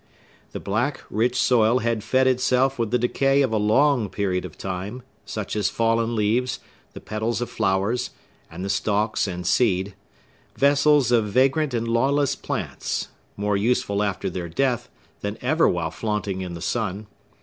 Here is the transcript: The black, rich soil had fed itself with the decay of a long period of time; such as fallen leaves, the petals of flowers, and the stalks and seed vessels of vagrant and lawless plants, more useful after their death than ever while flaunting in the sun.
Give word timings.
The 0.51 0.59
black, 0.59 1.01
rich 1.11 1.35
soil 1.39 1.77
had 1.77 2.03
fed 2.03 2.25
itself 2.25 2.79
with 2.79 2.89
the 2.89 2.97
decay 2.97 3.43
of 3.43 3.51
a 3.53 3.57
long 3.57 4.09
period 4.09 4.45
of 4.45 4.57
time; 4.57 5.03
such 5.25 5.55
as 5.55 5.69
fallen 5.69 6.15
leaves, 6.15 6.57
the 6.93 6.99
petals 6.99 7.39
of 7.39 7.51
flowers, 7.51 8.09
and 8.49 8.65
the 8.65 8.69
stalks 8.69 9.27
and 9.27 9.45
seed 9.45 9.93
vessels 10.55 11.11
of 11.11 11.25
vagrant 11.27 11.75
and 11.75 11.87
lawless 11.87 12.35
plants, 12.35 13.09
more 13.37 13.55
useful 13.55 14.01
after 14.01 14.27
their 14.27 14.49
death 14.49 14.89
than 15.19 15.37
ever 15.39 15.69
while 15.69 15.91
flaunting 15.91 16.41
in 16.41 16.55
the 16.55 16.61
sun. 16.61 17.05